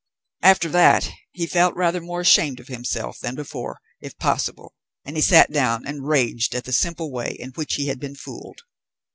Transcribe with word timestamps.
After 0.41 0.67
that 0.69 1.11
he 1.31 1.45
felt 1.45 1.75
rather 1.75 2.01
more 2.01 2.21
ashamed 2.21 2.59
of 2.59 2.69
himself 2.69 3.19
than 3.19 3.35
before, 3.35 3.77
if 4.01 4.17
possible, 4.17 4.73
and 5.05 5.15
he 5.15 5.21
sat 5.21 5.51
down 5.51 5.85
and 5.85 6.07
raged 6.07 6.55
at 6.55 6.63
the 6.63 6.73
simple 6.73 7.11
way 7.11 7.35
in 7.37 7.51
which 7.51 7.75
he 7.75 7.85
had 7.85 7.99
been 7.99 8.15
fooled. 8.15 8.61